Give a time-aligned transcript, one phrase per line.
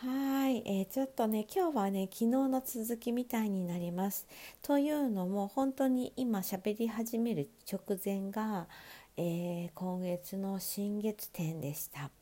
[0.00, 4.28] はい、えー、ちょっとね今日はね昨日の続きみたいになります。
[4.62, 8.68] というのも本当に今喋り始める直前が、
[9.16, 12.12] えー、今月の新月展でした。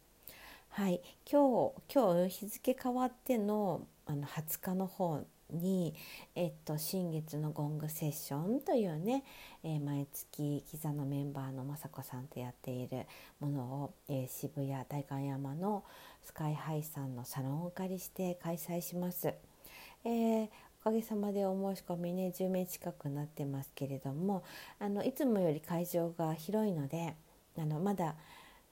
[0.71, 5.95] はい、今日今日日付変わってのあの20日の方に、
[6.35, 9.23] えっと、新月のゴングセッションというね、
[9.63, 13.07] えー、毎月キザのメンバーの雅子さんとやっている
[13.41, 15.85] ものを、えー、渋谷代官山の
[16.27, 19.33] スカイハイさんのサロンをお借りして開催します。
[20.05, 20.49] えー、
[20.81, 24.43] おかげさまでお申し込みね10名近くなってますけれども
[24.81, 27.15] あのいつもより会場が広いので
[27.57, 28.17] あのまだ、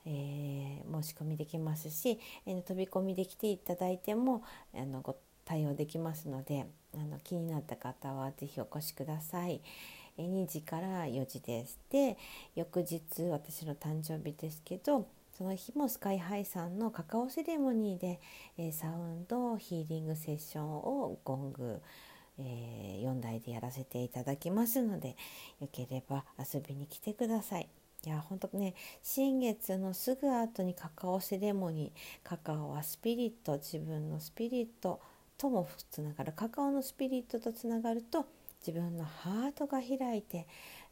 [0.05, 4.42] えー、申し込みできますし、えー、飛び込みで来ていただいても
[4.75, 9.61] あのご対応できますのであの気になった方は是非お越しください。
[10.19, 11.79] 2時から4時です。
[11.91, 12.17] で
[12.57, 18.21] 翌日私の誕生日ですけどその日もスカイハイさんのカカオセレモニーで、
[18.57, 21.81] えー、サウンドヒーリングセッションをゴング、
[22.39, 25.17] えー、4台でやらせていただきますので
[25.61, 27.69] よければ遊びに来てください。
[28.07, 35.01] いや本当ね新月のすぐ後にカカオセレモニーカカオはスピリット自分のスピリット
[35.39, 38.27] ともつながるカカオのスピリットとつながると
[38.67, 40.47] 自分のハートが開いて、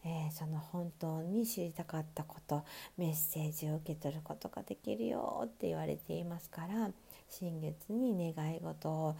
[0.04, 2.64] えー、その本当に知りたかったこと
[2.98, 6.90] メッセージを受け取ることができるよって言われていますから
[7.28, 9.16] 新月に願い事を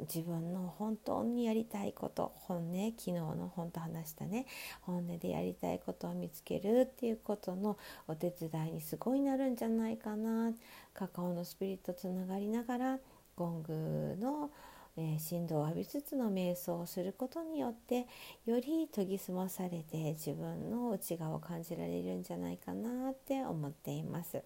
[0.00, 4.46] 自分の本当にやりたいこと本音昨日の本と話したね
[4.82, 7.76] 本音でやりたいことを見つけるっていうことの
[8.08, 10.52] お手伝いにすごいなるんじゃないかな
[10.94, 12.98] カカオのスピリットつながりながら
[13.36, 14.50] ゴングの、
[14.96, 18.06] えー、振動を浴びつつの瞑想をすることによって
[18.44, 24.42] より研ぎ澄まされて自分の内側を感じられるんじゃないかなって思っています。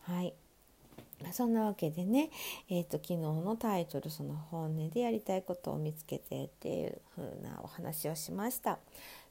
[0.00, 0.34] はい
[1.30, 2.30] そんなわけでね、
[2.68, 8.80] えーと、昨日のタイトル「その本音でやりたいことを見つけて」っていう風なお話をしました。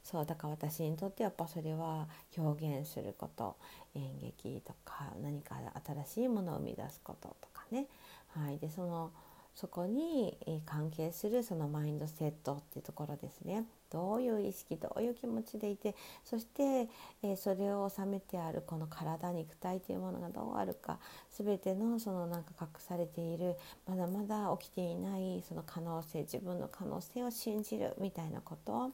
[0.02, 3.56] そうだから私にとってやっぱそれは表現すること
[3.94, 7.86] 演劇とか何か新しいものを生み出すこととかね
[8.34, 9.12] はい、でその
[9.54, 13.64] そこに関係するそのマインドセットっていうところですね。
[13.90, 16.88] どういう意識どういう気持ちでいてそして、
[17.36, 20.98] それを収めてあるこの体肉体というものがどうあるか
[21.30, 23.54] 全てのそのなんか隠されている
[23.86, 28.92] まだまだ起きていないその可能性自分の可能性を信じるみたいなこと。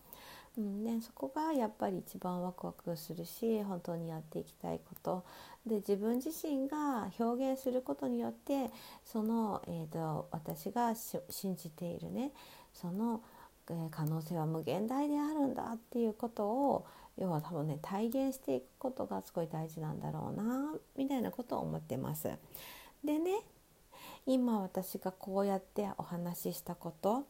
[0.59, 5.25] うんね、そこがやっぱり一番ワクワクするし本当にやっていきたいこと
[5.65, 8.71] で自分自身が表現することによって
[9.05, 12.33] その、えーと、私が信じているね
[12.75, 13.23] その、
[13.71, 16.87] えー、可能性は無限大であるんだっていうことを
[17.17, 22.31] 要は多分ね体現していくことがすごい大事なんだろうなみたいなことを思ってます。
[23.05, 23.39] でね
[24.27, 27.25] 今私がこうやってお話ししたこと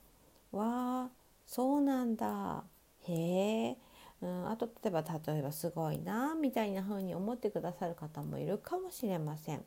[0.53, 1.11] は
[1.47, 2.65] そうなんだ
[3.07, 3.77] へえ、
[4.23, 9.65] うん、あと例えば例えばすごいなみたいな風に思ってくださる方もいるかもしれません。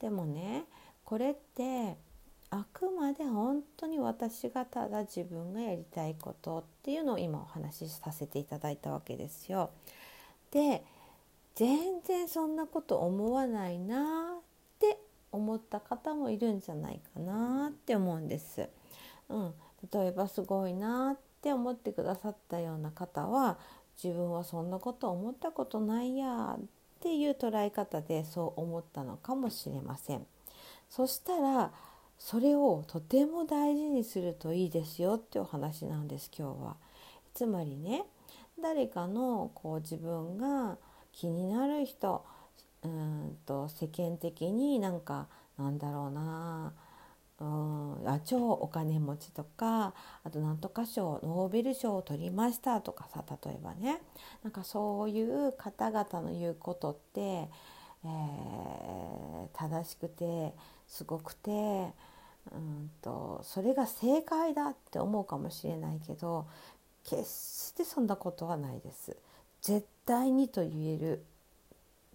[0.00, 0.64] でもね
[1.04, 1.96] これって
[2.50, 9.70] あくまで本当に私がただ自分がやりたいことっていうのを今お話しさせていただいたわけですよ。
[10.52, 10.84] で
[11.56, 14.42] 全然そんなこと思わないなっ
[14.78, 14.98] て
[15.32, 18.68] 思った方もいるんじゃないかなって思うんです。
[19.28, 19.54] うん、
[19.92, 23.58] 例えばすごいなっって思ってくださったような方は
[24.02, 26.64] 自分はそんなこと思ったことないやっ
[27.00, 30.26] ていう捉え方でそう思ったのかもしれません。
[30.88, 31.70] そしたら
[32.18, 36.76] それをとても大事にするといいですよってお話なんです今日は。
[37.34, 38.06] つまりね
[38.62, 40.78] 誰かのこう自分が
[41.12, 42.24] 気になる人
[42.82, 46.72] うんと世間的になんかなんだろうな
[47.40, 49.92] うんあ超お金持ちとか
[50.22, 54.00] あとなんとか賞ノーベル賞を取りましたとかさ例えばね
[54.44, 60.54] なんかそういう方々の言うことって、えー、正しくて
[60.86, 61.50] すごくて
[62.52, 66.46] うんとそれが正解だって思うかもしれないけど
[67.04, 69.16] 決してそんなことはないです。
[69.60, 71.24] 絶対にと言える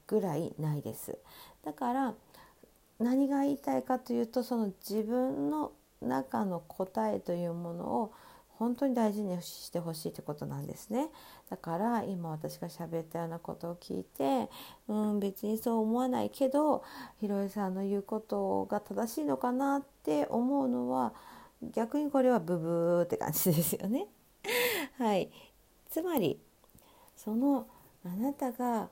[0.07, 1.18] ぐらいないです。
[1.63, 2.13] だから
[2.99, 8.13] 何が言いたいかというとその自分の中の答えというものを
[8.59, 11.07] 本当に大事にしてほしいってことなんですね
[11.49, 14.49] だから今私が喋ったようなことを聞いて
[14.89, 16.83] うん別にそう思わないけど
[17.21, 21.13] ひろえさんの言うことが正しいのかなって思うのは
[21.73, 24.07] 逆にこれはブブーって感じですよね。
[24.97, 25.29] はい
[25.89, 26.39] つまり
[27.15, 27.67] その
[28.05, 28.89] あなたが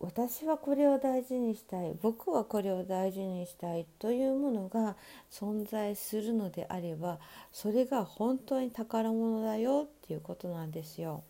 [0.00, 4.96] 私はこれを大事にしたい僕はこれを大事にしたいというものが
[5.30, 7.18] 存在するのであれば
[7.52, 11.22] それが本当に宝物だよっていうことなんですよ。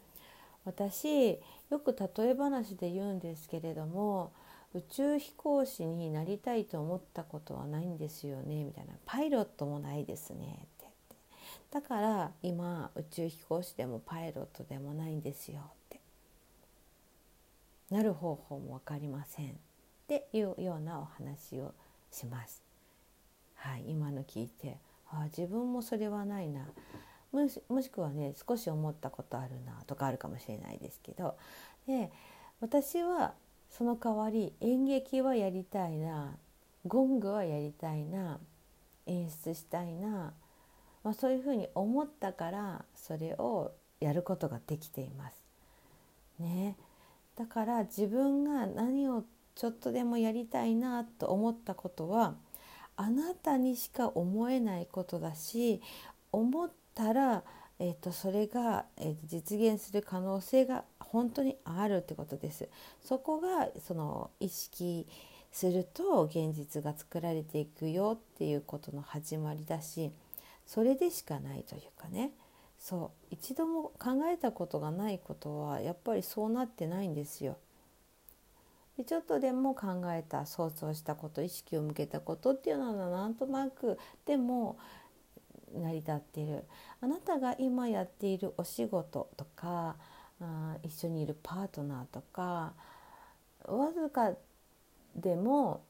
[0.64, 1.38] 私
[1.70, 4.32] よく例え話で言うんですけれども
[4.72, 8.94] 宇宙飛行士になりたいと思ったことはないんですよねみたいな。
[9.04, 10.84] パイロットもないですねって
[11.70, 15.60] だから今宇宙飛行士でもパイロットでもないんですよ。
[17.94, 19.50] なる方法も分かりません。
[19.50, 19.50] っ
[20.08, 21.72] ていうようなお話を
[22.10, 22.62] します。
[23.54, 24.78] はい、今の聞いて
[25.10, 26.66] あ自分もそれはないな。
[27.32, 31.36] もしくはね少し思ったことあるなとかあるかもしれないですけど。
[31.86, 32.10] で
[32.60, 33.34] 私は
[33.70, 36.36] その代わり演劇はやりたいな。
[36.86, 38.40] ゴングはやりたいな。
[39.06, 40.32] 演出したいな、
[41.02, 45.36] まあ、そういうふうに思ったからそれをやることができています。
[46.38, 46.76] ね、
[47.36, 52.34] だから自分が何をちょっとでもやりたいなと思ったことは
[52.96, 55.80] あなたにしか思えないことだし
[56.32, 57.42] 思ったら、
[57.78, 62.68] えーと、それが、えー、実現する可能性が本当にあるってことです。
[63.00, 65.06] そこがその意識
[65.54, 70.10] すると現実が作られていくよっていうことの始まりだし
[70.66, 72.32] それでしかないというかね
[72.84, 77.56] そう一度も考えたことがないことはやっぱりそうなってないんですよ。
[78.98, 84.76] でちょっとでも考えた想像したこと意識を向けたことっていうのはなんとなくでも
[85.74, 86.64] 成り立っている
[87.00, 89.96] あなたが今やっているお仕事とか
[90.42, 92.74] あ一緒にいるパートナーとか
[93.64, 94.34] わずか
[95.16, 95.82] でも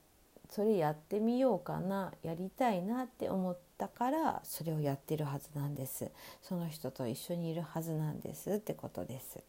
[0.48, 6.10] それやってみようかなやりたいなって思ったからそれをやってるはずなんです
[6.42, 9.40] その人と一緒にいるはずなんですってことです。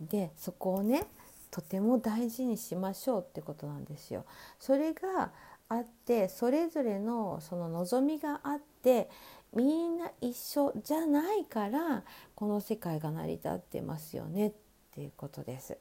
[0.00, 1.06] でそこをね
[1.50, 4.24] とても大事にしましょうってことなんですよ。
[4.60, 5.30] それが
[5.68, 9.08] あってそれぞれのその望みがあって
[9.54, 12.02] みんな一緒じゃないから
[12.34, 14.52] この世界が成り立ってますよねっ
[14.94, 15.78] ていうことです。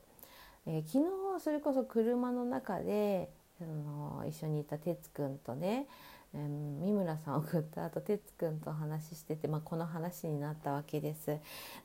[0.66, 1.00] えー、昨
[1.38, 3.30] 日それこそ車の中で
[3.62, 5.88] あの一緒にいた哲くんとね、
[6.36, 6.50] えー、
[6.82, 11.40] 三村さん送った後哲くんと話してて、まあ、この話になったわけです。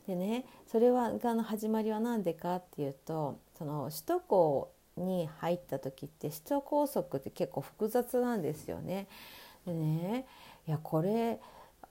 [0.06, 9.06] でねそれはがの始まりは何でかっていうとその首都高に入った時って首都高速って結構複雑なんですよね。
[9.64, 10.26] でね
[10.66, 11.40] いやこれ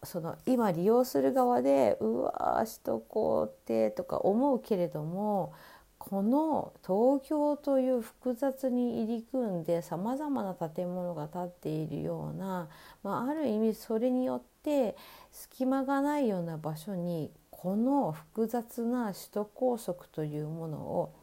[0.04, 5.54] その今利用する側でうわ首都高ってとか思うけれども
[6.00, 12.70] この東京という複雑に入り組んでさまざまな建物が建っているような、
[13.04, 14.96] まあ、ある意味それによって
[15.32, 21.14] 隙間がないような場所にこの複雑な首都高速というものを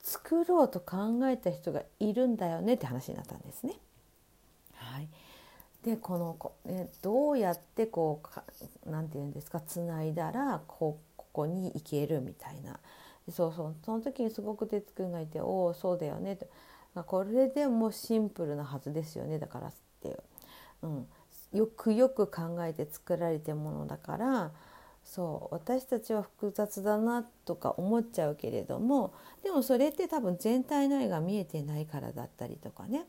[0.00, 3.74] 作ろうと考えた人がいるんだよねって話になったんですね。
[4.72, 5.08] はい、
[5.84, 8.22] でこのえどうやってこ
[8.86, 10.98] う何て言うんですかつないだらこ
[11.32, 12.80] こに行けるみたいな。
[13.30, 13.76] そうそう。
[13.84, 16.46] その時にすごく哲くんがいて「おおそうだよね」と
[17.06, 19.38] 「これでもシンプルなはずですよね。
[19.38, 20.18] だから」っていう、
[20.82, 21.08] うん、
[21.52, 24.52] よくよく考えて作られてるものだから
[25.04, 25.54] そう。
[25.54, 33.06] 私たちは複雑だなとか思っちゃうけれどもでもそれって多分全体の絵が見えてないからだったりとかね。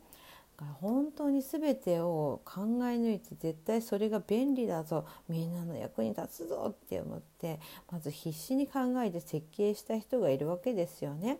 [0.81, 7.59] 本当に全てを考え抜いて絶対それが便利だぞみんなの役に立つぞって思って
[7.91, 11.39] まず必死に考えて設計した人がいるわけですよね。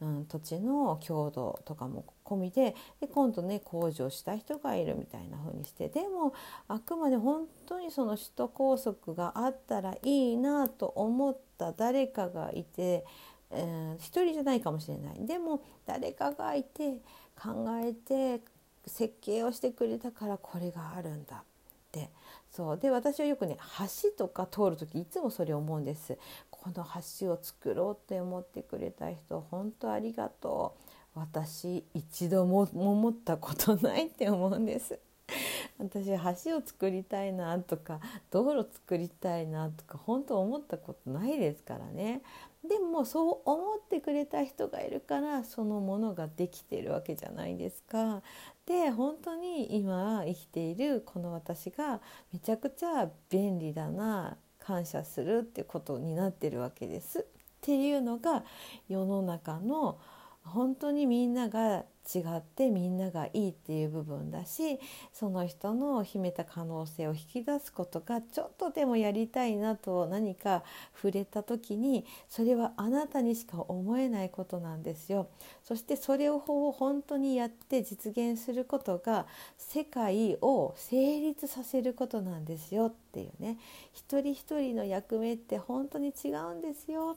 [0.00, 6.34] うん、土地の強度とかも込みでで今度ね工事をした人がいるみたいな風にしてでも
[6.66, 13.04] あくまで本当にその首都高速があったらいいなと思った誰かがいて、
[13.52, 16.98] えー、一人じゃないかもしれないでも誰かがいて
[17.40, 18.42] 考えて
[18.86, 21.36] 設計をしてくれたからこれがあるんだ。
[21.36, 21.40] っ
[21.92, 22.10] て
[22.50, 22.78] そう。
[22.78, 26.18] で私はよくね橋とか通る時いつもそれ思うんです。
[26.50, 26.86] この
[27.20, 30.92] 橋を作ろうって思ってくれた人本当ありがとう。
[31.14, 34.98] 私一度も思ったことないって思うんです。
[35.82, 42.22] 私橋を作りたいなとか道路作りたいなとか本当思ったことないですからね
[42.68, 48.22] でもそう思ってくれた人がいるからそのものができてるわけじゃないですか。
[48.66, 52.00] で本当に今生きているこの私が
[52.32, 57.20] めちゃくちゃ便利だな感謝するってことになってるわけです。
[57.20, 57.24] っ
[57.60, 58.44] ていうのが
[58.88, 59.98] 世の中の
[60.44, 64.80] 本当にみんなが違ってみんながいいっていう部分だし
[65.12, 70.64] その人の秘めた可能性を引き出すことがちょっとでもやりたいなと何か
[70.96, 75.28] 触れた時にそれはあなたにしか思えないことなんですよ。
[75.62, 83.58] そしてそれを本当にやって実現することが世界を成立させることなんですよっていうね
[83.92, 87.16] 一人一人の役目って本当に違うんですよ。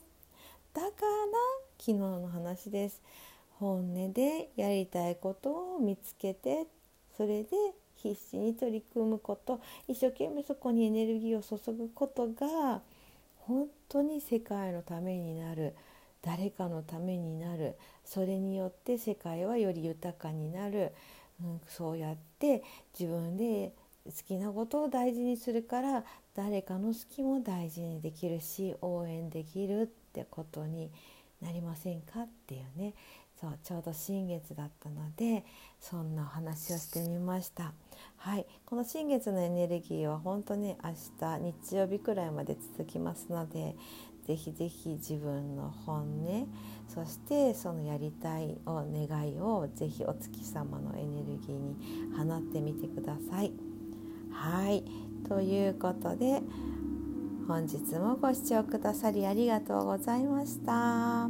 [0.76, 0.92] だから
[1.80, 3.02] 昨日の話です。
[3.60, 6.68] 本音でやりたいことを見つけて
[7.16, 7.48] それで
[7.96, 12.82] 必死に取り組むこと一生懸命そこにエネルギーを注ぐことが
[13.38, 15.74] 本当に世界のためになる
[16.22, 20.92] 誰かのためになるそれによって世界はより豊かになる、
[21.42, 22.64] うん、そうやって
[23.00, 23.72] 自分で
[24.06, 26.04] 好きなことを大事にするから
[26.36, 30.90] 誰かの好きも大事にできるし応援できるってことに
[31.42, 32.94] なりませんかっていうね。
[33.40, 35.44] そうちょうど新月だったので
[35.82, 37.74] そんなお話をしてみました。
[38.16, 38.46] はい。
[38.66, 43.76] この新月のエネルギーは本当に明日日曜日くらいまで続きますので
[44.26, 46.48] ぜひぜひ自分の本音
[46.88, 51.76] そしてそのやりたいを願いをぜひお月様のエネルギーに
[52.18, 53.52] 放ってみてください。
[54.32, 54.86] はい。
[55.28, 56.42] ということで
[57.48, 61.30] 本日もご視聴くださりありがとうございました。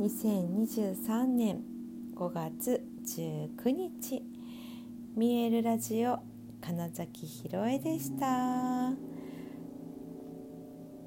[0.00, 1.62] 2023年
[2.16, 4.22] 5月19日
[5.14, 6.18] 見えるラジオ
[6.62, 8.92] 金崎ひろえでした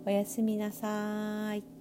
[0.06, 1.73] おやすみなさい